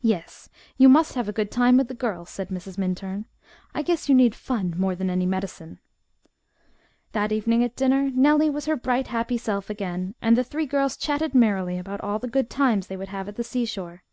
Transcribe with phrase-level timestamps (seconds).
[0.00, 0.48] "Yes,
[0.78, 2.78] you must have a good time with the girls," said Mrs.
[2.78, 3.26] Minturn.
[3.74, 5.78] "I guess you need fun more than any medicine."
[7.12, 10.96] That evening at dinner Nellie was her bright happy self again, and the three girls
[10.96, 14.04] chatted merrily about all the good times they would have at the seashore.